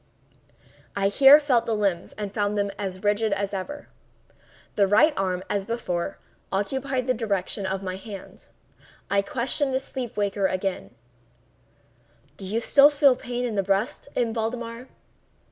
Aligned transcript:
I 0.95 1.09
here 1.09 1.39
felt 1.39 1.67
the 1.67 1.75
limbs 1.75 2.13
and 2.13 2.33
found 2.33 2.57
them 2.57 2.71
as 2.75 3.03
rigid 3.03 3.33
as 3.33 3.53
ever. 3.53 3.87
The 4.73 4.87
right 4.87 5.13
arm, 5.15 5.43
as 5.47 5.63
before, 5.63 6.17
obeyed 6.51 7.05
the 7.05 7.13
direction 7.13 7.67
of 7.67 7.83
my 7.83 7.97
hand. 7.97 8.47
I 9.11 9.21
questioned 9.21 9.75
the 9.75 9.79
sleep 9.79 10.17
waker 10.17 10.47
again: 10.47 10.95
"Do 12.37 12.45
you 12.47 12.59
still 12.61 12.89
feel 12.89 13.15
pain 13.15 13.45
in 13.45 13.53
the 13.53 13.61
breast, 13.61 14.07
M. 14.15 14.33
Valdemar?" 14.33 14.87